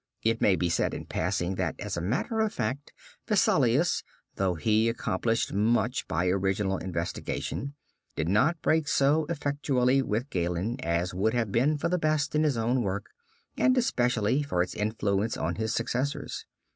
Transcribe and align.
It 0.23 0.41
may 0.41 0.55
be 0.55 0.67
said, 0.67 0.95
in 0.95 1.05
passing, 1.05 1.53
that, 1.57 1.75
as 1.79 1.95
a 1.95 2.01
matter 2.01 2.39
of 2.39 2.51
fact, 2.51 2.91
Vesalius, 3.27 4.01
though 4.33 4.55
he 4.55 4.89
accomplished 4.89 5.53
much 5.53 6.07
by 6.07 6.25
original 6.25 6.79
investigation, 6.79 7.75
did 8.15 8.27
not 8.27 8.59
break 8.63 8.87
so 8.87 9.27
effectually 9.29 10.01
with 10.01 10.31
Galen 10.31 10.79
as 10.81 11.13
would 11.13 11.35
have 11.35 11.51
been 11.51 11.77
for 11.77 11.87
the 11.87 11.99
best 11.99 12.33
in 12.33 12.41
his 12.41 12.57
own 12.57 12.81
work, 12.81 13.09
and, 13.55 13.77
especially, 13.77 14.41
for 14.41 14.63
its 14.63 14.73
influence 14.73 15.37
on 15.37 15.57
his 15.57 15.71
successors. 15.71 16.47